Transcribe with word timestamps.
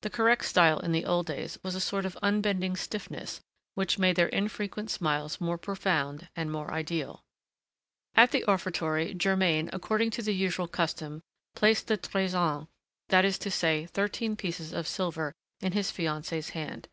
The 0.00 0.08
correct 0.08 0.46
style 0.46 0.80
in 0.80 0.92
the 0.92 1.04
old 1.04 1.26
days 1.26 1.58
was 1.62 1.74
a 1.74 1.78
sort 1.82 2.06
of 2.06 2.16
unbending 2.22 2.74
stiffness 2.74 3.42
which 3.74 3.98
made 3.98 4.16
their 4.16 4.28
infrequent 4.30 4.90
smiles 4.90 5.42
more 5.42 5.58
profound 5.58 6.30
and 6.34 6.50
more 6.50 6.72
ideal. 6.72 7.22
At 8.14 8.30
the 8.30 8.44
offertory, 8.46 9.12
Germain, 9.12 9.68
according 9.70 10.10
to 10.12 10.22
the 10.22 10.32
usual 10.34 10.68
custom, 10.68 11.20
placed 11.54 11.86
the 11.86 11.98
treizain 11.98 12.68
that 13.08 13.26
is 13.26 13.36
to 13.40 13.50
say, 13.50 13.84
thirteen 13.84 14.36
pieces 14.36 14.72
of 14.72 14.88
silver 14.88 15.34
in 15.60 15.72
his 15.72 15.90
fiancée's 15.92 16.48
hand. 16.56 16.88